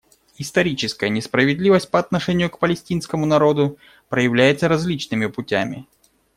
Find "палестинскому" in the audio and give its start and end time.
2.57-3.27